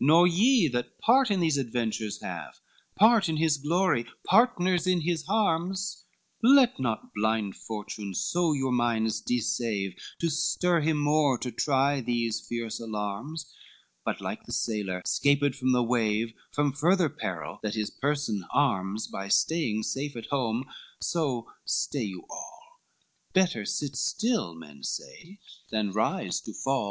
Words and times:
LXXIX 0.00 0.06
"Nor 0.06 0.26
ye 0.26 0.68
that 0.68 0.98
part 1.00 1.30
in 1.30 1.40
these 1.40 1.58
adventures 1.58 2.22
have, 2.22 2.60
Part 2.94 3.28
in 3.28 3.36
his 3.36 3.58
glory, 3.58 4.06
partners 4.24 4.86
in 4.86 5.02
his 5.02 5.24
harms, 5.26 6.06
Let 6.42 6.80
not 6.80 7.12
blind 7.14 7.56
Fortune 7.56 8.14
so 8.14 8.54
your 8.54 8.72
minds 8.72 9.20
deceive, 9.20 9.94
To 10.20 10.30
stir 10.30 10.80
him 10.80 10.96
more 10.96 11.36
to 11.36 11.50
try 11.52 12.00
these 12.00 12.40
fierce 12.40 12.80
alarms, 12.80 13.54
But 14.02 14.22
like 14.22 14.46
the 14.46 14.52
sailor 14.54 15.02
'scaped 15.04 15.54
from 15.54 15.72
the 15.72 15.82
wave 15.82 16.32
From 16.52 16.72
further 16.72 17.10
peril 17.10 17.58
that 17.62 17.74
his 17.74 17.90
person 17.90 18.46
arms 18.54 19.06
By 19.06 19.28
staying 19.28 19.82
safe 19.82 20.16
at 20.16 20.28
home, 20.30 20.64
so 21.02 21.52
stay 21.66 22.04
you 22.04 22.24
all, 22.30 22.80
Better 23.34 23.66
sit 23.66 23.94
still, 23.94 24.54
men 24.54 24.82
say, 24.82 25.38
than 25.70 25.90
rise 25.92 26.40
to 26.40 26.54
fall." 26.54 26.84